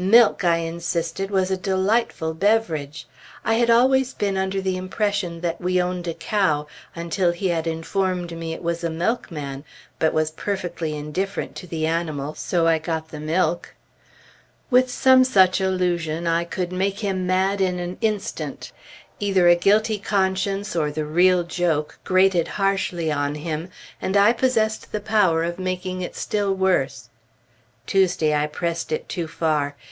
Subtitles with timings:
[0.00, 3.08] "Milk" I insisted was a delightful beverage.
[3.44, 7.66] I had always been under the impression that we owned a cow, until he had
[7.66, 9.64] informed me it was a milkman,
[9.98, 13.74] but was perfectly indifferent to the animal so I got the milk.
[14.70, 18.70] With some such allusion, I could make him mad in an instant.
[19.18, 23.68] Either a guilty conscience, or the real joke, grated harshly on him,
[24.00, 27.08] and I possessed the power of making it still worse.
[27.84, 29.74] Tuesday I pressed it too far.